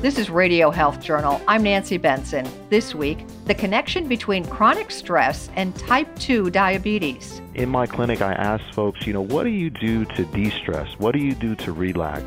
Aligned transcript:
This 0.00 0.16
is 0.16 0.30
Radio 0.30 0.70
Health 0.70 1.00
Journal. 1.02 1.40
I'm 1.48 1.64
Nancy 1.64 1.96
Benson. 1.96 2.48
This 2.70 2.94
week, 2.94 3.26
the 3.46 3.54
connection 3.54 4.06
between 4.06 4.44
chronic 4.44 4.92
stress 4.92 5.50
and 5.56 5.74
type 5.74 6.16
2 6.20 6.50
diabetes. 6.50 7.42
In 7.56 7.68
my 7.68 7.84
clinic, 7.84 8.22
I 8.22 8.32
ask 8.34 8.62
folks, 8.74 9.08
you 9.08 9.12
know, 9.12 9.22
what 9.22 9.42
do 9.42 9.50
you 9.50 9.70
do 9.70 10.04
to 10.04 10.24
de 10.26 10.50
stress? 10.50 10.88
What 10.98 11.16
do 11.16 11.18
you 11.18 11.34
do 11.34 11.56
to 11.56 11.72
relax? 11.72 12.24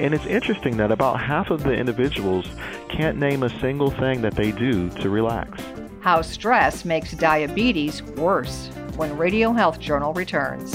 And 0.00 0.14
it's 0.14 0.24
interesting 0.24 0.78
that 0.78 0.90
about 0.90 1.20
half 1.20 1.50
of 1.50 1.64
the 1.64 1.74
individuals 1.74 2.46
can't 2.88 3.18
name 3.18 3.42
a 3.42 3.60
single 3.60 3.90
thing 3.90 4.22
that 4.22 4.34
they 4.34 4.50
do 4.50 4.88
to 4.88 5.10
relax. 5.10 5.62
How 6.00 6.22
stress 6.22 6.86
makes 6.86 7.12
diabetes 7.12 8.02
worse 8.02 8.70
when 8.96 9.18
Radio 9.18 9.52
Health 9.52 9.78
Journal 9.78 10.14
returns. 10.14 10.74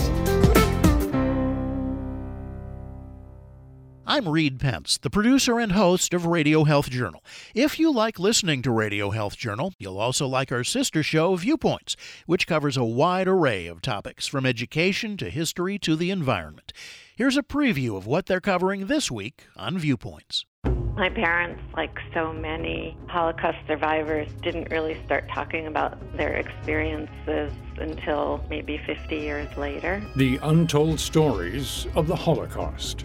I'm 4.10 4.30
Reed 4.30 4.58
Pence, 4.58 4.98
the 4.98 5.10
producer 5.10 5.60
and 5.60 5.74
host 5.74 6.14
of 6.14 6.26
Radio 6.26 6.64
Health 6.64 6.89
Journal. 6.89 7.21
If 7.54 7.78
you 7.78 7.92
like 7.92 8.18
listening 8.18 8.61
to 8.61 8.71
Radio 8.71 9.10
Health 9.10 9.36
Journal, 9.36 9.74
you'll 9.80 10.00
also 10.00 10.25
like 10.25 10.50
our 10.50 10.64
sister 10.64 11.04
show, 11.04 11.36
Viewpoints, 11.36 11.97
which 12.25 12.47
covers 12.47 12.78
a 12.78 12.86
wide 12.86 13.28
array 13.28 13.68
of 13.68 13.82
topics 13.82 14.25
from 14.25 14.46
education 14.46 15.18
to 15.18 15.30
history 15.30 15.78
to 15.80 15.97
the 15.97 16.10
environment. 16.10 16.71
Here's 17.18 17.36
a 17.36 17.43
preview 17.43 17.97
of 17.97 18.07
what 18.07 18.28
they're 18.28 18.39
covering 18.39 18.88
this 18.88 19.11
week 19.11 19.43
on 19.57 19.78
Viewpoints. 19.78 20.46
My 20.64 21.10
parents, 21.10 21.61
like 21.75 22.00
so 22.14 22.32
many 22.32 22.97
Holocaust 23.10 23.58
survivors, 23.68 24.30
didn't 24.42 24.71
really 24.71 24.97
start 25.04 25.28
talking 25.28 25.68
about 25.68 25.97
their 26.16 26.36
experiences 26.36 27.52
until 27.78 28.42
maybe 28.50 28.78
50 28.86 29.18
years 29.18 29.58
later. 29.58 30.02
The 30.16 30.39
untold 30.44 30.97
stories 30.97 31.88
of 31.94 32.08
the 32.08 32.16
Holocaust. 32.16 33.03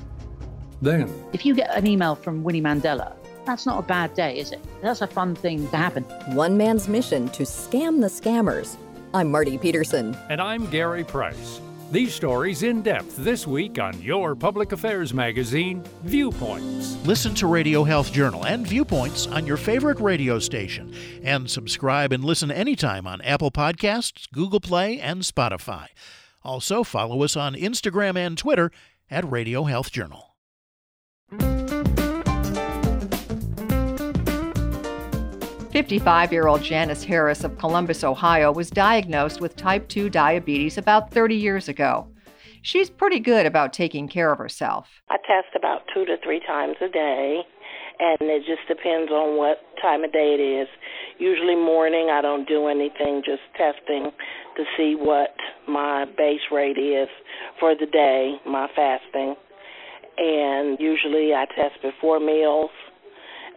Then, 0.83 1.09
if 1.33 1.47
you 1.47 1.55
get 1.55 1.73
an 1.77 1.87
email 1.87 2.17
from 2.17 2.43
Winnie 2.43 2.61
Mandela, 2.61 3.15
that's 3.47 3.67
not 3.67 3.79
a 3.79 3.87
bad 3.87 4.15
day, 4.15 4.39
is 4.39 4.51
it? 4.51 4.59
That's 4.83 5.01
a 5.01 5.07
fun 5.07 5.37
thing 5.37 5.69
to 5.69 5.77
happen. 5.77 6.03
One 6.35 6.57
man's 6.57 6.89
mission 6.89 7.29
to 7.31 7.45
scam 7.45 8.01
the 8.01 8.09
scammers. 8.09 8.77
I'm 9.15 9.31
Marty 9.31 9.59
Peterson. 9.59 10.17
And 10.29 10.41
I'm 10.41 10.67
Gary 10.71 11.05
Price. 11.05 11.61
These 11.93 12.15
stories 12.15 12.65
in 12.65 12.83
depth 12.83 13.17
this 13.19 13.47
week 13.47 13.79
on 13.79 14.01
your 14.03 14.35
public 14.35 14.73
affairs 14.73 15.15
magazine, 15.15 15.85
Viewpoints. 16.03 16.97
Listen 17.07 17.33
to 17.37 17.47
Radio 17.47 17.85
Health 17.85 18.13
Journal 18.13 18.45
and 18.45 18.67
Viewpoints 18.67 19.29
on 19.29 19.47
your 19.47 19.59
favorite 19.59 20.01
radio 20.01 20.41
station. 20.41 20.93
And 21.23 21.49
subscribe 21.49 22.13
and 22.13 22.25
listen 22.25 22.51
anytime 22.51 23.07
on 23.07 23.21
Apple 23.21 23.53
Podcasts, 23.53 24.29
Google 24.33 24.61
Play, 24.61 24.99
and 24.99 25.23
Spotify. 25.23 25.89
Also, 26.43 26.83
follow 26.83 27.23
us 27.23 27.37
on 27.37 27.55
Instagram 27.55 28.17
and 28.17 28.37
Twitter 28.37 28.73
at 29.09 29.31
Radio 29.31 29.65
Health 29.65 29.93
Journal. 29.93 30.32
55 35.73 36.33
year 36.35 36.49
old 36.49 36.63
Janice 36.63 37.03
Harris 37.03 37.45
of 37.45 37.57
Columbus, 37.57 38.05
Ohio, 38.05 38.53
was 38.53 38.69
diagnosed 38.69 39.41
with 39.41 39.57
type 39.57 39.89
2 39.89 40.11
diabetes 40.11 40.77
about 40.77 41.11
30 41.11 41.35
years 41.35 41.67
ago. 41.67 42.07
She's 42.61 42.91
pretty 42.91 43.19
good 43.19 43.47
about 43.47 43.73
taking 43.73 44.07
care 44.07 44.31
of 44.31 44.39
herself. 44.39 44.87
I 45.09 45.17
test 45.27 45.57
about 45.57 45.81
two 45.95 46.05
to 46.05 46.17
three 46.23 46.41
times 46.47 46.77
a 46.83 46.89
day, 46.89 47.41
and 47.99 48.31
it 48.31 48.41
just 48.47 48.69
depends 48.69 49.11
on 49.11 49.39
what 49.39 49.63
time 49.81 50.05
of 50.05 50.13
day 50.13 50.37
it 50.39 50.43
is. 50.43 50.69
Usually, 51.19 51.57
morning, 51.57 52.11
I 52.13 52.21
don't 52.21 52.47
do 52.47 52.69
anything, 52.69 53.23
just 53.25 53.43
testing 53.57 54.13
to 54.57 54.65
see 54.77 54.95
what 54.95 55.35
my 55.67 56.05
base 56.05 56.45
rate 56.53 56.79
is 56.79 57.09
for 57.59 57.75
the 57.75 57.87
day, 57.87 58.37
my 58.47 58.69
fasting. 58.77 59.37
And 60.19 60.79
usually, 60.79 61.33
I 61.33 61.47
test 61.47 61.81
before 61.81 62.21
meals 62.21 62.71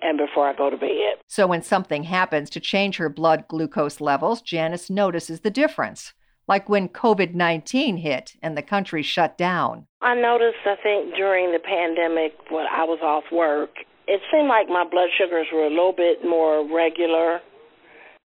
and 0.06 0.18
before 0.18 0.48
I 0.48 0.54
go 0.54 0.70
to 0.70 0.78
bed. 0.78 1.18
So 1.28 1.48
when 1.48 1.64
something 1.64 2.04
happens 2.04 2.50
to 2.52 2.60
change 2.60 2.98
her 2.98 3.10
blood 3.10 3.48
glucose 3.48 4.00
levels, 4.00 4.42
Janice 4.42 4.90
notices 4.90 5.42
the 5.42 5.50
difference. 5.50 6.14
Like 6.48 6.70
when 6.70 6.90
COVID 6.90 7.34
19 7.34 7.98
hit 7.98 8.34
and 8.42 8.56
the 8.56 8.62
country 8.62 9.02
shut 9.02 9.38
down. 9.38 9.88
I 10.02 10.14
noticed, 10.14 10.60
I 10.66 10.76
think, 10.82 11.16
during 11.16 11.52
the 11.52 11.60
pandemic 11.60 12.34
when 12.52 12.68
I 12.72 12.84
was 12.84 13.00
off 13.02 13.24
work, 13.32 13.72
it 14.08 14.22
seemed 14.32 14.48
like 14.48 14.70
my 14.70 14.86
blood 14.90 15.10
sugars 15.18 15.48
were 15.52 15.66
a 15.66 15.70
little 15.70 15.94
bit 15.94 16.24
more 16.24 16.62
regular 16.72 17.42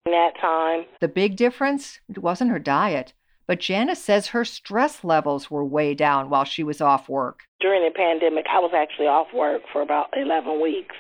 in 0.05 0.13
that 0.13 0.33
time. 0.39 0.85
The 1.01 1.09
big 1.09 1.37
difference? 1.37 2.01
It 2.11 2.19
wasn't 2.19 2.51
her 2.51 2.59
diet. 2.59 3.15
But 3.47 3.59
Janice 3.59 4.01
says 4.05 4.29
her 4.29 4.45
stress 4.45 5.03
levels 5.03 5.51
were 5.51 5.65
way 5.65 5.95
down 5.95 6.31
while 6.31 6.45
she 6.45 6.63
was 6.63 6.81
off 6.81 7.09
work. 7.09 7.41
During 7.59 7.83
the 7.83 7.91
pandemic, 7.91 8.47
I 8.49 8.61
was 8.61 8.71
actually 8.77 9.09
off 9.09 9.27
work 9.35 9.63
for 9.73 9.83
about 9.83 10.11
11 10.17 10.61
weeks 10.61 10.95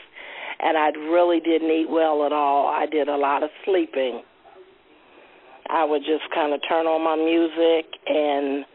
and 0.62 0.76
I 0.76 0.90
really 0.90 1.40
didn't 1.40 1.70
eat 1.70 1.88
well 1.88 2.26
at 2.26 2.32
all. 2.32 2.68
I 2.68 2.84
did 2.86 3.08
a 3.08 3.16
lot 3.16 3.42
of 3.42 3.48
sleeping. 3.64 4.22
I 5.68 5.84
would 5.84 6.02
just 6.02 6.30
kind 6.34 6.52
of 6.52 6.60
turn 6.68 6.86
on 6.86 7.02
my 7.04 7.16
music 7.16 7.86
and 8.06 8.66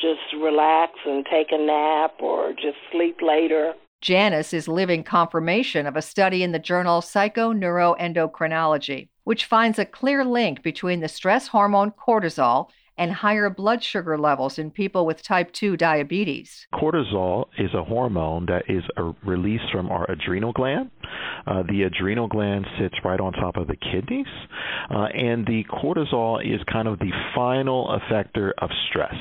just 0.00 0.20
relax 0.42 0.92
and 1.06 1.24
take 1.30 1.52
a 1.52 1.58
nap 1.58 2.14
or 2.20 2.52
just 2.52 2.76
sleep 2.90 3.18
later. 3.22 3.74
Janice 4.00 4.52
is 4.54 4.66
living 4.66 5.04
confirmation 5.04 5.86
of 5.86 5.94
a 5.94 6.02
study 6.02 6.42
in 6.42 6.52
the 6.52 6.58
journal 6.58 7.02
Psychoneuroendocrinology, 7.02 9.08
which 9.24 9.44
finds 9.44 9.78
a 9.78 9.84
clear 9.84 10.24
link 10.24 10.62
between 10.62 11.00
the 11.00 11.08
stress 11.08 11.48
hormone 11.48 11.92
cortisol 11.92 12.70
and 12.98 13.12
higher 13.12 13.48
blood 13.50 13.82
sugar 13.82 14.18
levels 14.18 14.58
in 14.58 14.70
people 14.70 15.06
with 15.06 15.22
type 15.22 15.52
2 15.52 15.76
diabetes. 15.76 16.66
Cortisol 16.74 17.46
is 17.58 17.72
a 17.74 17.84
hormone 17.84 18.46
that 18.46 18.64
is 18.68 18.82
released 19.24 19.70
from 19.72 19.90
our 19.90 20.10
adrenal 20.10 20.52
gland. 20.52 20.90
Uh, 21.46 21.62
the 21.68 21.82
adrenal 21.82 22.28
gland 22.28 22.66
sits 22.78 22.94
right 23.04 23.20
on 23.20 23.32
top 23.32 23.56
of 23.56 23.66
the 23.66 23.76
kidneys, 23.76 24.26
uh, 24.90 25.06
and 25.14 25.46
the 25.46 25.64
cortisol 25.64 26.40
is 26.44 26.60
kind 26.70 26.86
of 26.86 26.98
the 26.98 27.12
final 27.34 27.98
effector 27.98 28.52
of 28.58 28.70
stress. 28.88 29.14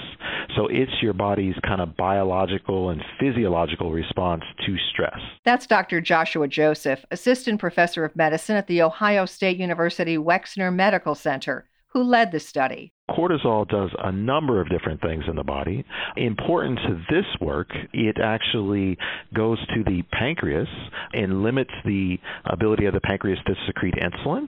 So 0.56 0.68
it's 0.68 0.92
your 1.02 1.14
body's 1.14 1.56
kind 1.66 1.80
of 1.80 1.96
biological 1.96 2.90
and 2.90 3.02
physiological 3.20 3.92
response 3.92 4.44
to 4.66 4.76
stress. 4.92 5.20
That's 5.46 5.68
Dr. 5.68 6.02
Joshua 6.02 6.48
Joseph, 6.48 7.06
assistant 7.12 7.60
professor 7.60 8.04
of 8.04 8.16
medicine 8.16 8.58
at 8.58 8.68
the 8.68 8.82
Ohio 8.82 9.26
State 9.26 9.58
University 9.58 10.18
Wexner 10.18 10.74
Medical 10.74 11.16
Center 11.16 11.66
who 11.90 12.04
led 12.04 12.32
the 12.32 12.40
study. 12.40 12.94
Cortisol 13.16 13.68
does 13.68 13.90
a 14.00 14.12
number 14.12 14.62
of 14.62 14.70
different 14.70 15.02
things 15.02 15.24
in 15.28 15.36
the 15.36 15.44
body. 15.44 15.86
Important 16.18 16.80
to 16.88 17.02
this 17.10 17.26
work, 17.42 17.70
it 17.94 18.18
actually 18.24 18.98
goes 19.34 19.60
to 19.76 19.84
the 19.84 20.04
pancreas 20.12 20.68
and 21.14 21.44
limits 21.44 21.72
the 21.86 22.18
ability 22.46 22.86
of 22.86 22.94
the 22.94 23.02
pancreas 23.02 23.40
to 23.46 23.54
secrete 23.68 23.96
insulin 23.96 24.48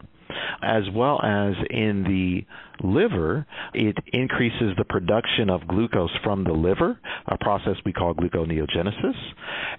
as 0.63 0.83
well 0.93 1.19
as 1.23 1.53
in 1.69 2.03
the 2.03 2.45
liver, 2.87 3.45
it 3.73 3.97
increases 4.13 4.73
the 4.77 4.85
production 4.85 5.49
of 5.49 5.67
glucose 5.67 6.11
from 6.23 6.43
the 6.43 6.51
liver, 6.51 6.99
a 7.27 7.37
process 7.37 7.75
we 7.85 7.93
call 7.93 8.13
gluconeogenesis. 8.13 9.15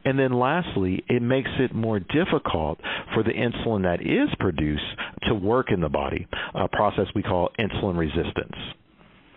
And 0.05 0.19
then 0.19 0.33
lastly, 0.33 1.05
it 1.09 1.23
makes 1.23 1.51
it 1.59 1.75
more 1.75 1.99
difficult 2.01 2.81
for 3.15 3.23
the 3.23 3.31
insulin 3.33 3.83
that 3.83 4.01
is 4.03 4.29
produced 4.39 4.83
to 5.29 5.35
work 5.35 5.71
in 5.73 5.81
the 5.81 5.89
body, 5.89 6.27
a 6.55 6.69
process 6.69 7.07
we 7.15 7.23
call 7.23 7.51
insulin 7.59 7.97
resistance. 7.97 8.57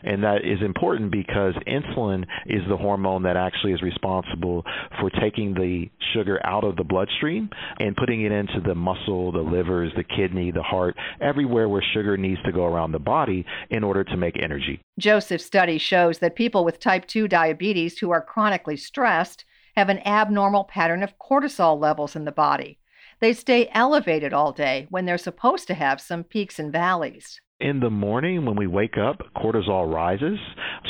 And 0.05 0.23
that 0.23 0.45
is 0.45 0.61
important 0.63 1.11
because 1.11 1.55
insulin 1.67 2.25
is 2.45 2.61
the 2.69 2.77
hormone 2.77 3.23
that 3.23 3.35
actually 3.35 3.73
is 3.73 3.81
responsible 3.81 4.63
for 4.99 5.09
taking 5.09 5.53
the 5.55 5.89
sugar 6.13 6.39
out 6.45 6.63
of 6.63 6.75
the 6.75 6.83
bloodstream 6.83 7.49
and 7.79 7.95
putting 7.95 8.21
it 8.23 8.31
into 8.31 8.61
the 8.65 8.75
muscle, 8.75 9.31
the 9.31 9.39
livers, 9.39 9.91
the 9.97 10.03
kidney, 10.03 10.51
the 10.51 10.61
heart, 10.61 10.95
everywhere 11.19 11.67
where 11.67 11.83
sugar 11.93 12.17
needs 12.17 12.41
to 12.43 12.51
go 12.51 12.65
around 12.65 12.91
the 12.91 12.99
body 12.99 13.45
in 13.71 13.83
order 13.83 14.03
to 14.03 14.15
make 14.15 14.41
energy. 14.41 14.79
Joseph's 14.99 15.43
study 15.43 15.79
shows 15.79 16.19
that 16.19 16.35
people 16.35 16.63
with 16.63 16.79
type 16.79 17.07
2 17.07 17.27
diabetes 17.27 17.97
who 17.97 18.11
are 18.11 18.21
chronically 18.21 18.77
stressed 18.77 19.43
have 19.75 19.89
an 19.89 20.05
abnormal 20.05 20.65
pattern 20.65 21.01
of 21.01 21.17
cortisol 21.17 21.79
levels 21.79 22.15
in 22.15 22.25
the 22.25 22.31
body. 22.31 22.77
They 23.21 23.33
stay 23.33 23.69
elevated 23.73 24.33
all 24.33 24.51
day 24.51 24.87
when 24.89 25.05
they're 25.05 25.17
supposed 25.17 25.67
to 25.67 25.73
have 25.73 25.99
some 25.99 26.23
peaks 26.23 26.59
and 26.59 26.71
valleys. 26.71 27.41
In 27.61 27.79
the 27.79 27.89
morning, 27.89 28.45
when 28.45 28.57
we 28.57 28.67
wake 28.67 28.97
up, 28.97 29.21
cortisol 29.33 29.89
rises 29.89 30.37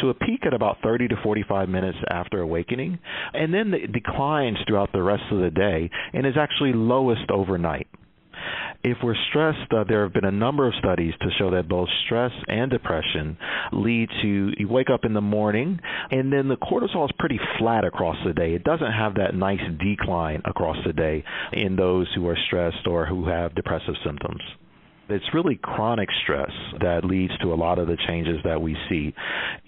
to 0.01 0.09
a 0.09 0.15
peak 0.15 0.47
at 0.47 0.53
about 0.55 0.77
30 0.81 1.09
to 1.09 1.15
45 1.21 1.69
minutes 1.69 1.99
after 2.09 2.41
awakening, 2.41 2.97
and 3.35 3.53
then 3.53 3.71
it 3.75 3.91
declines 3.91 4.57
throughout 4.65 4.91
the 4.91 5.03
rest 5.03 5.21
of 5.31 5.41
the 5.41 5.51
day 5.51 5.91
and 6.11 6.25
is 6.25 6.33
actually 6.35 6.73
lowest 6.73 7.29
overnight. 7.29 7.85
If 8.83 8.97
we're 9.03 9.15
stressed, 9.29 9.71
uh, 9.71 9.83
there 9.83 10.01
have 10.01 10.13
been 10.13 10.25
a 10.25 10.31
number 10.31 10.67
of 10.67 10.73
studies 10.79 11.13
to 11.21 11.29
show 11.37 11.51
that 11.51 11.69
both 11.69 11.87
stress 12.03 12.31
and 12.47 12.71
depression 12.71 13.37
lead 13.71 14.09
to 14.23 14.51
you 14.57 14.67
wake 14.67 14.89
up 14.89 15.05
in 15.05 15.13
the 15.13 15.21
morning 15.21 15.79
and 16.09 16.33
then 16.33 16.47
the 16.47 16.57
cortisol 16.57 17.05
is 17.05 17.11
pretty 17.19 17.39
flat 17.59 17.85
across 17.85 18.17
the 18.25 18.33
day. 18.33 18.55
It 18.55 18.63
doesn't 18.63 18.91
have 18.91 19.15
that 19.15 19.35
nice 19.35 19.61
decline 19.79 20.41
across 20.45 20.77
the 20.83 20.93
day 20.93 21.23
in 21.53 21.75
those 21.75 22.07
who 22.15 22.27
are 22.27 22.37
stressed 22.47 22.87
or 22.87 23.05
who 23.05 23.27
have 23.27 23.53
depressive 23.53 23.95
symptoms. 24.03 24.41
It's 25.09 25.33
really 25.33 25.59
chronic 25.61 26.09
stress 26.23 26.51
that 26.81 27.05
leads 27.05 27.37
to 27.39 27.53
a 27.53 27.55
lot 27.55 27.79
of 27.79 27.87
the 27.87 27.97
changes 28.07 28.37
that 28.43 28.61
we 28.61 28.75
see. 28.89 29.13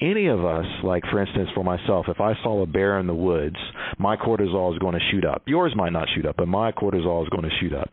Any 0.01 0.27
of 0.27 0.43
us, 0.43 0.65
like 0.83 1.03
for 1.11 1.21
instance, 1.21 1.49
for 1.53 1.63
myself, 1.63 2.07
if 2.07 2.19
I 2.19 2.33
saw 2.43 2.63
a 2.63 2.67
bear 2.67 2.99
in 2.99 3.07
the 3.07 3.13
woods, 3.13 3.55
my 3.99 4.15
cortisol 4.15 4.73
is 4.73 4.79
going 4.79 4.93
to 4.93 5.05
shoot 5.11 5.25
up. 5.25 5.43
Yours 5.45 5.73
might 5.75 5.93
not 5.93 6.07
shoot 6.15 6.25
up, 6.25 6.37
but 6.37 6.47
my 6.47 6.71
cortisol 6.71 7.23
is 7.23 7.29
going 7.29 7.43
to 7.43 7.55
shoot 7.59 7.73
up. 7.73 7.89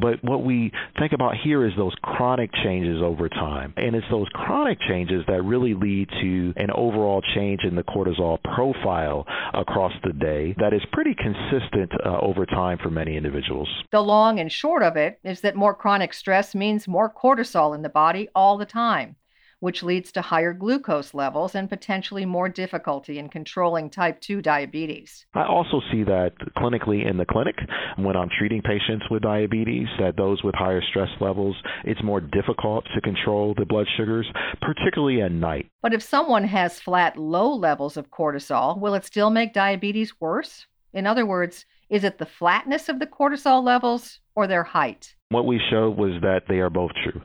But 0.00 0.22
what 0.22 0.44
we 0.44 0.72
think 0.98 1.12
about 1.12 1.34
here 1.36 1.66
is 1.66 1.72
those 1.76 1.94
chronic 2.02 2.50
changes 2.62 3.02
over 3.02 3.28
time. 3.28 3.74
And 3.76 3.94
it's 3.94 4.06
those 4.10 4.28
chronic 4.32 4.78
changes 4.88 5.24
that 5.28 5.42
really 5.42 5.74
lead 5.74 6.08
to 6.20 6.52
an 6.56 6.70
overall 6.74 7.22
change 7.34 7.62
in 7.64 7.74
the 7.74 7.82
cortisol 7.82 8.42
profile 8.42 9.26
across 9.52 9.92
the 10.04 10.12
day 10.12 10.54
that 10.58 10.72
is 10.72 10.82
pretty 10.92 11.14
consistent 11.14 11.90
uh, 12.04 12.18
over 12.20 12.46
time 12.46 12.78
for 12.82 12.90
many 12.90 13.16
individuals. 13.16 13.68
The 13.90 14.00
long 14.00 14.38
and 14.38 14.50
short 14.50 14.82
of 14.82 14.96
it 14.96 15.18
is 15.24 15.40
that 15.42 15.56
more 15.56 15.74
chronic 15.74 16.12
stress 16.12 16.54
means 16.54 16.83
more 16.88 17.12
cortisol 17.12 17.74
in 17.74 17.82
the 17.82 17.88
body 17.88 18.28
all 18.34 18.56
the 18.58 18.66
time 18.66 19.16
which 19.64 19.82
leads 19.82 20.12
to 20.12 20.20
higher 20.20 20.52
glucose 20.52 21.14
levels 21.14 21.54
and 21.54 21.70
potentially 21.70 22.26
more 22.26 22.50
difficulty 22.50 23.18
in 23.18 23.30
controlling 23.30 23.88
type 23.88 24.20
2 24.20 24.42
diabetes. 24.42 25.24
I 25.32 25.46
also 25.46 25.80
see 25.90 26.04
that 26.04 26.32
clinically 26.58 27.08
in 27.08 27.16
the 27.16 27.24
clinic 27.24 27.56
when 27.96 28.14
I'm 28.14 28.28
treating 28.38 28.60
patients 28.60 29.06
with 29.10 29.22
diabetes, 29.22 29.88
that 29.98 30.18
those 30.18 30.42
with 30.42 30.54
higher 30.54 30.82
stress 30.90 31.08
levels, 31.18 31.56
it's 31.82 32.02
more 32.02 32.20
difficult 32.20 32.84
to 32.94 33.00
control 33.00 33.54
the 33.56 33.64
blood 33.64 33.86
sugars, 33.96 34.30
particularly 34.60 35.22
at 35.22 35.32
night. 35.32 35.70
But 35.80 35.94
if 35.94 36.02
someone 36.02 36.44
has 36.44 36.78
flat 36.78 37.16
low 37.16 37.50
levels 37.50 37.96
of 37.96 38.10
cortisol, 38.10 38.78
will 38.78 38.94
it 38.94 39.06
still 39.06 39.30
make 39.30 39.54
diabetes 39.54 40.20
worse? 40.20 40.66
In 40.92 41.06
other 41.06 41.24
words, 41.24 41.64
is 41.88 42.04
it 42.04 42.18
the 42.18 42.26
flatness 42.26 42.90
of 42.90 42.98
the 42.98 43.06
cortisol 43.06 43.64
levels 43.64 44.20
or 44.34 44.46
their 44.46 44.64
height? 44.64 45.14
What 45.34 45.46
we 45.46 45.60
showed 45.68 45.98
was 45.98 46.12
that 46.20 46.42
they 46.48 46.60
are 46.60 46.70
both 46.70 46.92
true. 47.02 47.20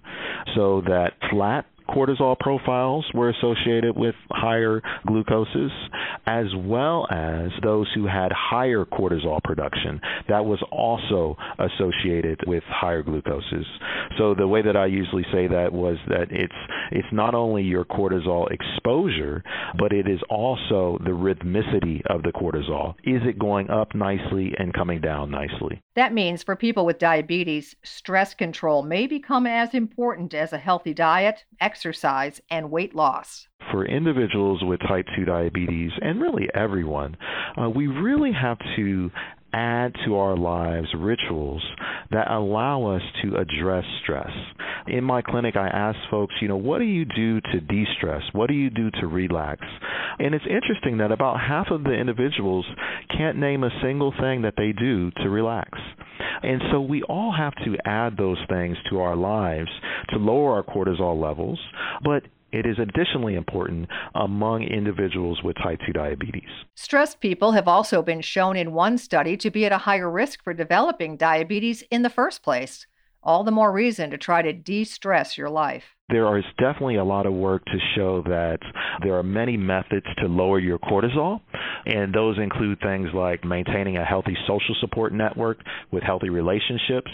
So 0.56 0.82
that 0.88 1.12
flat 1.30 1.68
cortisol 1.90 2.38
profiles 2.40 3.06
were 3.14 3.30
associated 3.30 3.98
with 3.98 4.16
higher 4.32 4.82
glucoses, 5.08 5.72
as 6.26 6.46
well 6.56 7.08
as 7.12 7.50
those 7.64 7.88
who 7.96 8.06
had 8.06 8.32
higher 8.32 8.86
cortisol 8.86 9.44
production. 9.44 10.00
That 10.28 10.46
was 10.46 10.60
also 10.72 11.36
associated 11.58 12.42
with 12.48 12.64
higher 12.68 13.04
glucoses. 13.04 13.66
So 14.18 14.36
the 14.36 14.48
way 14.48 14.62
that 14.62 14.78
I 14.78 14.86
usually 14.86 15.26
say 15.32 15.48
that 15.48 15.74
was 15.74 15.98
that 16.08 16.28
it's 16.32 16.54
it's 16.92 17.08
not 17.12 17.36
only 17.36 17.64
your 17.64 17.86
cortisol 17.86 18.52
exposure, 18.52 19.44
but 19.78 19.92
it 19.92 20.08
is 20.08 20.20
also 20.30 20.98
the 21.04 21.12
rhythmicity 21.12 22.02
of 22.08 22.24
the 22.24 22.32
cortisol. 22.32 22.96
Is 23.04 23.22
it 23.26 23.40
going 23.40 23.70
up 23.70 23.94
nicely 23.96 24.54
and 24.58 24.74
coming 24.74 25.02
down 25.02 25.32
nicely? 25.32 25.82
That 25.96 26.14
means 26.14 26.44
for 26.44 26.56
people 26.56 26.86
with 26.86 27.00
diabetes, 27.00 27.76
stress 27.84 28.34
control 28.34 28.84
may 28.84 29.06
become 29.06 29.46
as 29.46 29.74
important 29.74 30.34
as 30.34 30.54
a 30.54 30.58
healthy 30.58 30.94
diet, 30.94 31.44
exercise, 31.60 31.79
and 32.50 32.72
weight 32.72 32.96
loss. 32.96 33.48
For 33.72 33.86
individuals 33.86 34.64
with 34.64 34.80
type 34.82 35.06
2 35.16 35.26
diabetes, 35.26 35.92
and 36.02 36.22
really 36.22 36.48
everyone, 36.54 37.18
uh, 37.62 37.70
we 37.70 37.88
really 37.88 38.32
have 38.32 38.58
to 38.76 39.12
add 39.54 39.96
to 40.06 40.16
our 40.16 40.38
lives 40.38 40.88
rituals 40.96 41.64
that 42.12 42.30
allow 42.30 42.86
us 42.86 43.02
to 43.24 43.36
address 43.36 43.84
stress. 44.04 44.32
In 44.88 45.04
my 45.04 45.22
clinic, 45.22 45.56
I 45.56 45.68
ask 45.68 45.98
folks, 46.10 46.36
you 46.42 46.48
know, 46.48 46.58
what 46.58 46.80
do 46.80 46.86
you 46.86 47.06
do 47.06 47.42
to 47.42 47.60
de 47.60 47.86
stress? 47.98 48.22
What 48.34 48.48
do 48.48 48.54
you 48.54 48.70
do 48.70 48.90
to 49.02 49.08
relax? 49.08 49.62
And 50.20 50.34
it's 50.34 50.46
interesting 50.46 50.98
that 50.98 51.12
about 51.12 51.40
half 51.40 51.68
of 51.72 51.84
the 51.84 51.94
individuals 51.94 52.66
can't 53.16 53.38
name 53.38 53.64
a 53.64 53.82
single 53.82 54.14
thing 54.20 54.44
that 54.44 54.56
they 54.58 54.72
do 54.72 55.12
to 55.24 55.30
relax. 55.30 55.72
And 56.44 56.62
so 56.72 56.82
we 56.82 57.04
all 57.04 57.32
have 57.32 57.56
to 57.66 57.78
add 57.86 58.18
those 58.18 58.38
things 58.50 58.78
to 58.90 59.00
our 59.00 59.16
lives 59.16 59.70
to 60.10 60.18
lower 60.18 60.54
our 60.54 60.64
cortisol 60.64 61.20
levels. 61.22 61.60
But 62.04 62.24
it 62.52 62.66
is 62.66 62.80
additionally 62.80 63.36
important 63.36 63.90
among 64.16 64.64
individuals 64.64 65.44
with 65.44 65.56
type 65.58 65.80
2 65.86 65.94
diabetes. 65.94 66.50
Stressed 66.76 67.20
people 67.20 67.52
have 67.52 67.68
also 67.68 68.02
been 68.02 68.22
shown 68.22 68.58
in 68.58 68.74
one 68.74 68.98
study 68.98 69.38
to 69.38 69.52
be 69.52 69.66
at 69.66 69.72
a 69.72 69.78
higher 69.80 70.10
risk 70.10 70.44
for 70.44 70.54
developing 70.54 71.16
diabetes 71.16 71.84
in 71.92 72.02
the 72.02 72.10
first 72.10 72.42
place. 72.42 72.88
All 73.22 73.44
the 73.44 73.52
more 73.52 73.72
reason 73.72 74.10
to 74.12 74.18
try 74.18 74.42
to 74.42 74.54
de 74.54 74.84
stress 74.84 75.38
your 75.38 75.50
life 75.50 75.96
there 76.10 76.38
is 76.38 76.46
definitely 76.58 76.98
a 76.98 77.04
lot 77.04 77.26
of 77.26 77.34
work 77.34 77.64
to 77.66 77.78
show 77.96 78.22
that 78.24 78.60
there 79.04 79.16
are 79.16 79.24
many 79.24 79.58
methods 79.58 80.06
to 80.18 80.28
lower 80.28 80.60
your 80.60 80.80
cortisol, 80.80 81.40
and 81.86 82.14
those 82.14 82.38
include 82.38 82.80
things 82.82 83.10
like 83.14 83.44
maintaining 83.44 83.98
a 83.98 84.06
healthy 84.06 84.36
social 84.48 84.76
support 84.80 85.14
network 85.14 85.60
with 85.92 86.04
healthy 86.04 86.30
relationships, 86.30 87.12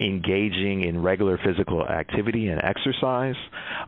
engaging 0.00 0.84
in 0.84 1.02
regular 1.02 1.38
physical 1.44 1.86
activity 1.86 2.48
and 2.48 2.60
exercise, 2.62 3.36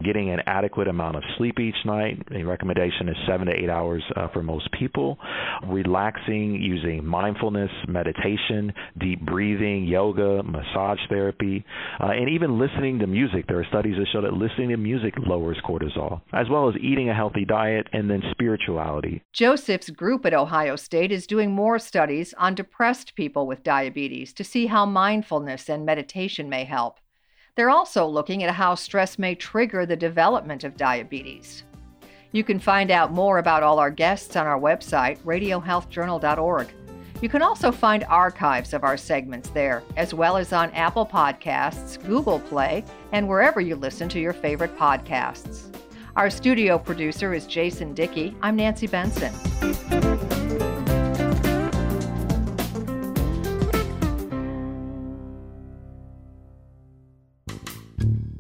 getting 0.05 0.31
an 0.31 0.41
adequate 0.47 0.89
amount 0.89 1.17
of 1.17 1.23
sleep 1.39 1.59
each 1.59 1.75
night. 1.85 2.19
The 2.31 2.45
recommendation 2.45 3.09
is 3.09 3.17
seven 3.27 3.47
to 3.47 3.53
eight 3.53 3.71
hours 3.71 4.03
uh, 4.17 4.29
for 4.33 4.43
most 4.43 4.71
people, 4.79 5.19
relaxing 5.67 6.55
using 6.55 7.05
mindfulness, 7.05 7.71
meditation, 7.89 8.73
deep 8.99 9.25
breathing, 9.25 9.85
yoga, 9.85 10.43
massage 10.43 10.99
therapy, 11.09 11.65
uh, 12.01 12.09
and 12.09 12.29
even 12.29 12.59
listening 12.59 12.99
to 12.99 13.07
music. 13.07 13.47
There 13.47 13.59
are 13.59 13.67
studies 13.71 13.97
that 13.99 14.07
show 14.13 14.21
that 14.23 14.33
listening 14.51 14.71
to 14.71 14.77
music 14.77 15.15
lowers 15.27 15.59
cortisol, 15.65 16.21
as 16.33 16.49
well 16.49 16.69
as 16.69 16.75
eating 16.81 17.09
a 17.09 17.15
healthy 17.15 17.45
diet 17.45 17.87
and 17.93 18.11
then 18.11 18.23
spirituality. 18.31 19.23
Joseph's 19.33 19.91
group 19.91 20.27
at 20.27 20.35
Ohio 20.35 20.77
State 20.77 21.13
is 21.13 21.27
doing 21.27 21.53
more 21.53 21.79
studies 21.79 22.35
on 22.37 22.55
depressed 22.55 23.15
people 23.15 23.47
with 23.47 23.63
diabetes 23.63 24.33
to 24.33 24.45
see 24.45 24.67
how 24.67 24.85
mindfulness 24.85 25.69
and 25.69 25.87
meditation 25.87 26.49
may 26.49 26.65
help. 26.65 26.99
They're 27.55 27.71
also 27.71 28.07
looking 28.07 28.43
at 28.43 28.55
how 28.55 28.75
stress 28.75 29.19
may 29.19 29.35
trigger 29.35 29.87
the 29.87 29.97
development 29.97 30.65
of 30.65 30.77
diabetes. 30.77 31.65
You 32.33 32.45
can 32.45 32.59
find 32.59 32.91
out 32.91 33.13
more 33.13 33.39
about 33.39 33.63
all 33.63 33.79
our 33.79 33.91
guests 33.91 34.37
on 34.37 34.47
our 34.47 34.59
website, 34.59 35.19
radiohealthjournal.org. 35.19 36.69
You 37.21 37.29
can 37.29 37.43
also 37.43 37.71
find 37.71 38.05
archives 38.05 38.73
of 38.73 38.83
our 38.83 38.97
segments 38.97 39.51
there, 39.51 39.83
as 39.97 40.15
well 40.15 40.39
as 40.39 40.55
on 40.55 40.71
Apple 40.71 41.05
Podcasts, 41.05 42.03
Google 42.07 42.41
Play, 42.41 42.83
and 43.13 43.29
wherever 43.29 43.61
you 43.61 43.77
listen 43.77 44.09
to 44.11 44.19
your 44.19 44.33
favorite 44.33 44.75
podcasts. 44.79 45.67
Our 46.17 46.31
studio 46.31 46.79
producer 46.79 47.35
is 47.35 47.47
Jason 47.47 47.93
Dickey. 47.93 48.35
I'm 48.41 48.57
Nancy 48.57 48.87
Benson. 48.87 49.33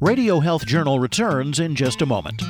Radio 0.00 0.40
Health 0.40 0.64
Journal 0.64 0.98
returns 0.98 1.60
in 1.60 1.74
just 1.74 2.00
a 2.00 2.06
moment. 2.06 2.42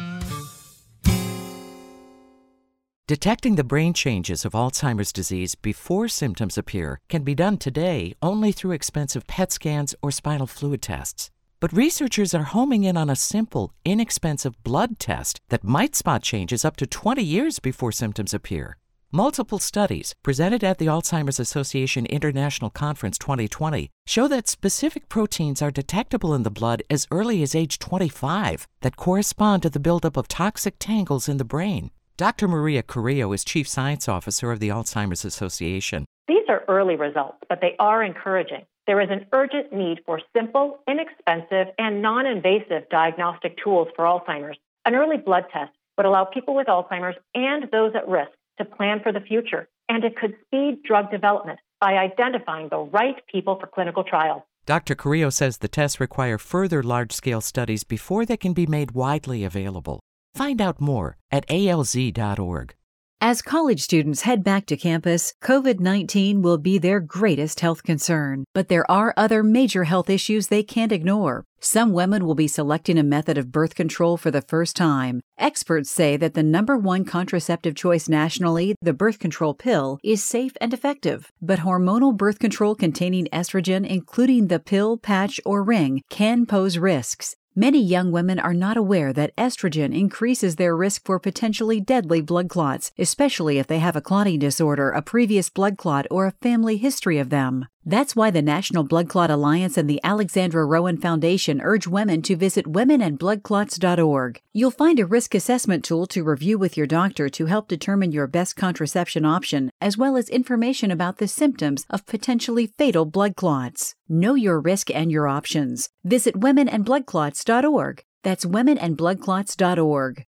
Detecting 3.11 3.57
the 3.57 3.65
brain 3.65 3.93
changes 3.93 4.45
of 4.45 4.53
Alzheimer's 4.53 5.13
disease 5.13 5.57
before 5.57 6.07
symptoms 6.07 6.57
appear 6.57 7.01
can 7.09 7.25
be 7.25 7.35
done 7.35 7.59
today 7.59 8.15
only 8.23 8.53
through 8.53 8.71
expensive 8.71 9.27
PET 9.27 9.51
scans 9.51 9.97
or 10.01 10.13
spinal 10.13 10.47
fluid 10.47 10.81
tests. 10.81 11.29
But 11.59 11.73
researchers 11.73 12.35
are 12.35 12.55
homing 12.55 12.85
in 12.85 12.97
on 12.97 13.11
a 13.11 13.17
simple, 13.17 13.73
inexpensive 13.85 14.55
blood 14.63 15.01
test 15.01 15.41
that 15.49 15.65
might 15.65 15.97
spot 15.97 16.23
changes 16.23 16.65
up 16.65 16.77
to 16.77 16.87
20 16.87 17.21
years 17.21 17.59
before 17.59 17.91
symptoms 17.91 18.33
appear. 18.33 18.77
Multiple 19.11 19.59
studies 19.59 20.15
presented 20.23 20.63
at 20.63 20.79
the 20.79 20.87
Alzheimer's 20.87 21.41
Association 21.41 22.07
International 22.07 22.71
Conference 22.71 23.19
2020 23.19 23.91
show 24.07 24.29
that 24.29 24.49
specific 24.49 25.09
proteins 25.09 25.61
are 25.61 25.73
detectable 25.73 26.33
in 26.33 26.45
the 26.45 26.49
blood 26.49 26.85
as 26.89 27.09
early 27.11 27.43
as 27.43 27.57
age 27.57 27.81
25 27.81 28.69
that 28.83 28.95
correspond 28.95 29.65
to 29.65 29.71
the 29.71 29.81
buildup 29.81 30.17
of 30.17 30.29
toxic 30.29 30.77
tangles 30.79 31.29
in 31.29 31.39
the 31.39 31.45
brain. 31.45 31.91
Dr. 32.21 32.49
Maria 32.49 32.83
Carrillo 32.83 33.33
is 33.33 33.45
Chief 33.45 33.67
Science 33.67 34.07
Officer 34.07 34.53
of 34.53 34.61
the 34.61 34.69
Alzheimer's 34.69 35.25
Association. 35.25 36.05
These 36.29 36.51
are 36.51 36.65
early 36.69 36.95
results, 36.95 37.39
but 37.49 37.63
they 37.63 37.75
are 37.79 38.03
encouraging. 38.03 38.67
There 38.87 39.01
is 39.01 39.09
an 39.09 39.25
urgent 39.33 39.73
need 39.73 40.01
for 40.05 40.21
simple, 40.37 40.81
inexpensive, 40.87 41.73
and 41.79 42.03
non 42.03 42.27
invasive 42.27 42.91
diagnostic 42.91 43.57
tools 43.65 43.89
for 43.97 44.05
Alzheimer's. 44.05 44.59
An 44.85 44.95
early 44.95 45.17
blood 45.17 45.45
test 45.51 45.73
would 45.97 46.05
allow 46.05 46.27
people 46.27 46.55
with 46.55 46.67
Alzheimer's 46.67 47.17
and 47.35 47.65
those 47.73 47.95
at 47.95 48.07
risk 48.07 48.33
to 48.59 48.67
plan 48.67 49.01
for 49.03 49.13
the 49.13 49.21
future, 49.23 49.67
and 49.89 50.05
it 50.05 50.15
could 50.15 50.37
speed 50.45 50.83
drug 50.83 51.11
development 51.11 51.59
by 51.81 51.95
identifying 51.95 52.69
the 52.69 52.81
right 52.81 53.17
people 53.33 53.59
for 53.59 53.67
clinical 53.67 54.05
trials. 54.05 54.43
Dr. 54.67 54.95
Carrillo 54.95 55.31
says 55.31 55.57
the 55.57 55.69
tests 55.69 55.99
require 55.99 56.37
further 56.37 56.83
large 56.83 57.13
scale 57.13 57.41
studies 57.41 57.83
before 57.83 58.27
they 58.27 58.37
can 58.37 58.53
be 58.53 58.67
made 58.67 58.91
widely 58.91 59.43
available. 59.43 60.01
Find 60.35 60.61
out 60.61 60.81
more 60.81 61.17
at 61.31 61.47
alz.org. 61.49 62.75
As 63.23 63.43
college 63.43 63.83
students 63.83 64.23
head 64.23 64.43
back 64.43 64.65
to 64.65 64.79
campus, 64.79 65.35
COVID 65.45 65.79
19 65.79 66.41
will 66.41 66.57
be 66.57 66.79
their 66.79 67.01
greatest 67.01 67.61
health 67.61 67.83
concern. 67.83 68.45
But 68.55 68.69
there 68.69 68.91
are 68.91 69.13
other 69.15 69.43
major 69.43 69.85
health 69.85 70.09
issues 70.09 70.49
they 70.49 70.63
can't 70.63 70.91
ignore 70.91 71.45
Some 71.61 71.93
women 71.93 72.25
will 72.25 72.35
be 72.35 72.49
selecting 72.49 72.97
a 72.97 73.03
method 73.03 73.37
of 73.37 73.53
birth 73.53 73.75
control 73.75 74.17
for 74.17 74.31
the 74.31 74.41
first 74.41 74.75
time. 74.75 75.21
Experts 75.37 75.91
say 75.91 76.17
that 76.17 76.33
the 76.33 76.43
number 76.43 76.79
one 76.79 77.05
contraceptive 77.05 77.75
choice 77.75 78.09
nationally, 78.09 78.75
the 78.81 78.95
birth 78.95 79.19
control 79.19 79.53
pill, 79.53 79.99
is 80.03 80.25
safe 80.25 80.53
and 80.59 80.73
effective. 80.73 81.31
But 81.43 81.59
hormonal 81.59 82.17
birth 82.17 82.39
control 82.39 82.75
containing 82.75 83.27
estrogen, 83.27 83.87
including 83.87 84.49
the 84.49 84.61
pill, 84.61 84.97
patch, 84.97 85.39
or 85.45 85.63
ring, 85.63 86.01
can 86.09 86.47
pose 86.47 86.79
risks. 86.79 87.37
Many 87.57 87.83
young 87.83 88.13
women 88.13 88.39
are 88.39 88.55
not 88.55 88.77
aware 88.77 89.13
that 89.13 89.35
estrogen 89.35 89.93
increases 89.93 90.55
their 90.55 90.77
risk 90.77 91.05
for 91.05 91.19
potentially 91.19 91.81
deadly 91.81 92.21
blood 92.21 92.49
clots, 92.49 92.93
especially 92.97 93.59
if 93.59 93.67
they 93.67 93.81
have 93.81 93.97
a 93.97 94.01
clotting 94.01 94.39
disorder, 94.39 94.91
a 94.91 95.03
previous 95.03 95.51
blood 95.51 95.77
clot, 95.77 96.07
or 96.13 96.27
a 96.27 96.35
family 96.41 96.77
history 96.77 97.19
of 97.19 97.29
them. 97.29 97.67
That's 97.91 98.15
why 98.15 98.31
the 98.31 98.41
National 98.41 98.85
Blood 98.85 99.09
Clot 99.09 99.33
Alliance 99.33 99.77
and 99.77 99.91
the 99.91 99.99
Alexandra 100.05 100.65
Rowan 100.65 100.97
Foundation 100.97 101.61
urge 101.61 101.89
women 101.89 102.23
to 102.23 102.37
visit 102.37 102.67
womenandbloodclots.org. 102.67 104.41
You'll 104.53 104.71
find 104.71 105.01
a 105.01 105.07
risk 105.07 105.35
assessment 105.35 105.85
tool 105.85 106.07
to 106.07 106.23
review 106.23 106.57
with 106.57 106.77
your 106.77 106.87
doctor 106.87 107.29
to 107.31 107.47
help 107.47 107.67
determine 107.67 108.13
your 108.13 108.29
best 108.29 108.55
contraception 108.55 109.25
option, 109.25 109.73
as 109.81 109.99
well 109.99 110.17
as 110.17 110.29
information 110.29 110.93
about 110.93 111.17
the 111.17 111.27
symptoms 111.27 111.85
of 111.91 112.07
potentially 112.07 112.69
fatal 112.79 113.07
blood 113.07 113.35
clots. 113.35 113.97
Know 114.09 114.37
your 114.37 114.61
risk 114.61 114.95
and 114.95 115.11
your 115.11 115.27
options. 115.27 115.91
Visit 116.05 116.37
womenandbloodclots.org. 116.37 118.05
That's 118.23 118.45
womenandbloodclots.org. 118.45 120.27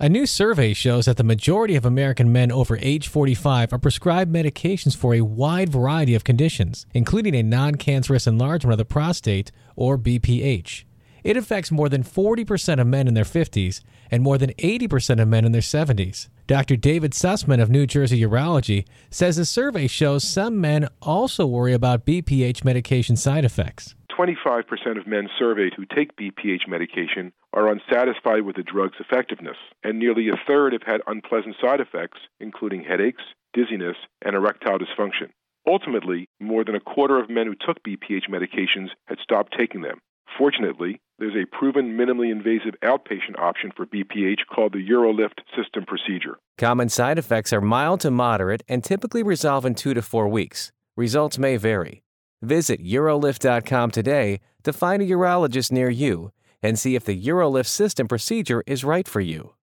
A 0.00 0.08
new 0.08 0.26
survey 0.26 0.74
shows 0.74 1.04
that 1.04 1.18
the 1.18 1.22
majority 1.22 1.76
of 1.76 1.84
American 1.84 2.32
men 2.32 2.50
over 2.50 2.76
age 2.78 3.06
45 3.06 3.72
are 3.72 3.78
prescribed 3.78 4.34
medications 4.34 4.96
for 4.96 5.14
a 5.14 5.20
wide 5.20 5.68
variety 5.68 6.16
of 6.16 6.24
conditions, 6.24 6.84
including 6.92 7.32
a 7.36 7.44
non 7.44 7.76
cancerous 7.76 8.26
enlargement 8.26 8.72
of 8.72 8.78
the 8.78 8.84
prostate, 8.84 9.52
or 9.76 9.96
BPH. 9.96 10.82
It 11.22 11.36
affects 11.36 11.70
more 11.70 11.88
than 11.88 12.02
40% 12.02 12.80
of 12.80 12.88
men 12.88 13.06
in 13.06 13.14
their 13.14 13.24
50s 13.24 13.82
and 14.10 14.20
more 14.20 14.36
than 14.36 14.50
80% 14.54 15.22
of 15.22 15.28
men 15.28 15.44
in 15.44 15.52
their 15.52 15.62
70s. 15.62 16.28
Dr. 16.48 16.74
David 16.74 17.12
Sussman 17.12 17.62
of 17.62 17.70
New 17.70 17.86
Jersey 17.86 18.20
Urology 18.20 18.86
says 19.10 19.36
the 19.36 19.44
survey 19.44 19.86
shows 19.86 20.24
some 20.24 20.60
men 20.60 20.88
also 21.02 21.46
worry 21.46 21.72
about 21.72 22.04
BPH 22.04 22.64
medication 22.64 23.16
side 23.16 23.44
effects. 23.44 23.94
25% 24.16 24.98
of 24.98 25.06
men 25.06 25.28
surveyed 25.38 25.74
who 25.76 25.84
take 25.84 26.16
BPH 26.16 26.68
medication 26.68 27.32
are 27.52 27.70
unsatisfied 27.70 28.42
with 28.42 28.56
the 28.56 28.62
drug's 28.62 28.98
effectiveness, 29.00 29.56
and 29.82 29.98
nearly 29.98 30.28
a 30.28 30.40
third 30.46 30.72
have 30.72 30.82
had 30.82 31.00
unpleasant 31.06 31.56
side 31.60 31.80
effects, 31.80 32.18
including 32.40 32.84
headaches, 32.84 33.22
dizziness, 33.52 33.96
and 34.24 34.34
erectile 34.34 34.78
dysfunction. 34.78 35.30
Ultimately, 35.66 36.28
more 36.40 36.64
than 36.64 36.74
a 36.74 36.80
quarter 36.80 37.18
of 37.18 37.30
men 37.30 37.46
who 37.46 37.54
took 37.54 37.82
BPH 37.82 38.28
medications 38.30 38.88
had 39.06 39.18
stopped 39.22 39.54
taking 39.58 39.82
them. 39.82 39.98
Fortunately, 40.36 41.00
there's 41.18 41.36
a 41.36 41.56
proven 41.56 41.96
minimally 41.96 42.30
invasive 42.30 42.74
outpatient 42.82 43.38
option 43.38 43.70
for 43.74 43.86
BPH 43.86 44.46
called 44.52 44.72
the 44.72 44.88
UroLift 44.88 45.40
system 45.56 45.84
procedure. 45.86 46.36
Common 46.58 46.88
side 46.88 47.18
effects 47.18 47.52
are 47.52 47.60
mild 47.60 48.00
to 48.00 48.10
moderate 48.10 48.62
and 48.68 48.82
typically 48.82 49.22
resolve 49.22 49.64
in 49.64 49.74
two 49.74 49.94
to 49.94 50.02
four 50.02 50.28
weeks. 50.28 50.72
Results 50.96 51.38
may 51.38 51.56
vary. 51.56 52.03
Visit 52.44 52.84
UroLift.com 52.84 53.90
today 53.90 54.40
to 54.64 54.72
find 54.72 55.02
a 55.02 55.06
urologist 55.06 55.72
near 55.72 55.88
you 55.88 56.30
and 56.62 56.78
see 56.78 56.94
if 56.94 57.04
the 57.04 57.20
UroLift 57.20 57.66
system 57.66 58.06
procedure 58.06 58.62
is 58.66 58.84
right 58.84 59.08
for 59.08 59.20
you. 59.20 59.54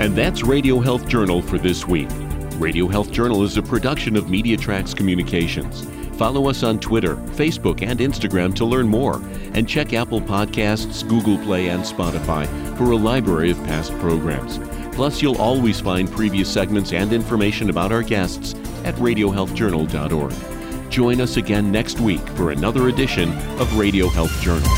And 0.00 0.16
that's 0.16 0.42
Radio 0.42 0.80
Health 0.80 1.06
Journal 1.08 1.42
for 1.42 1.58
this 1.58 1.86
week. 1.86 2.08
Radio 2.54 2.86
Health 2.86 3.10
Journal 3.10 3.42
is 3.42 3.56
a 3.56 3.62
production 3.62 4.16
of 4.16 4.26
MediaTracks 4.26 4.96
Communications. 4.96 5.84
Follow 6.16 6.48
us 6.48 6.62
on 6.62 6.78
Twitter, 6.78 7.16
Facebook, 7.16 7.82
and 7.82 7.98
Instagram 8.00 8.54
to 8.54 8.64
learn 8.64 8.86
more, 8.86 9.22
and 9.54 9.68
check 9.68 9.92
Apple 9.92 10.20
Podcasts, 10.20 11.06
Google 11.08 11.38
Play, 11.38 11.68
and 11.68 11.82
Spotify 11.82 12.46
for 12.76 12.92
a 12.92 12.96
library 12.96 13.50
of 13.50 13.58
past 13.64 13.92
programs. 13.98 14.58
Plus, 14.94 15.22
you'll 15.22 15.38
always 15.38 15.80
find 15.80 16.10
previous 16.10 16.52
segments 16.52 16.92
and 16.92 17.12
information 17.12 17.70
about 17.70 17.90
our 17.90 18.02
guests 18.02 18.54
at 18.84 18.94
radiohealthjournal.org. 18.96 20.90
Join 20.90 21.20
us 21.20 21.36
again 21.36 21.70
next 21.70 22.00
week 22.00 22.20
for 22.30 22.50
another 22.50 22.88
edition 22.88 23.30
of 23.60 23.78
Radio 23.78 24.08
Health 24.08 24.40
Journal. 24.40 24.68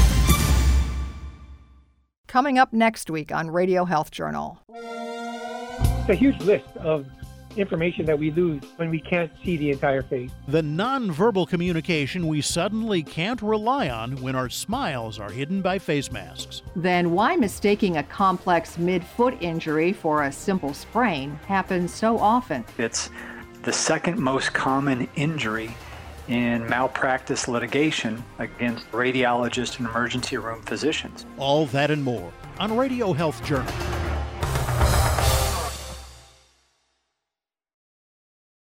Coming 2.29 2.59
up 2.59 2.73
next 2.73 3.11
week 3.11 3.33
on 3.33 3.51
Radio 3.51 3.85
Health 3.85 4.11
Journal. 4.11 4.59
It's 4.69 6.09
a 6.09 6.15
huge 6.15 6.39
list 6.41 6.67
of 6.79 7.07
information 7.57 8.07
that 8.07 8.19
we 8.19 8.31
lose 8.31 8.63
when 8.77 8.91
we 8.91 9.01
can't 9.01 9.31
see 9.45 9.57
the 9.57 9.71
entire 9.71 10.03
face. 10.03 10.31
The 10.49 10.63
nonverbal 10.63 11.49
communication 11.49 12.27
we 12.27 12.41
suddenly 12.41 13.03
can't 13.03 13.43
rely 13.43 13.89
on 13.89 14.17
when 14.17 14.35
our 14.35 14.49
smiles 14.49 15.19
are 15.19 15.31
hidden 15.31 15.63
by 15.63 15.79
face 15.79 16.11
masks. 16.11 16.63
Then 16.77 17.13
why 17.13 17.37
mistaking 17.37 17.99
a 17.99 18.03
complex 18.03 18.79
mid-foot 18.79 19.37
injury 19.41 19.93
for 19.93 20.25
a 20.25 20.33
simple 20.33 20.75
sprain 20.75 21.39
happens 21.47 21.93
so 21.93 22.19
often? 22.19 22.65
It's 22.79 23.11
the 23.63 23.73
second 23.73 24.19
most 24.19 24.53
common 24.53 25.09
injury 25.15 25.75
in 26.29 26.69
malpractice 26.69 27.49
litigation 27.49 28.23
against 28.39 28.91
radiologists 28.93 29.79
and 29.79 29.89
emergency 29.89 30.37
room 30.37 30.63
physicians. 30.63 31.27
All 31.39 31.67
that 31.67 31.91
and 31.91 32.03
more 32.03 32.33
on 32.59 32.77
Radio 32.77 33.13
Health 33.13 33.45
Journal. 33.45 33.73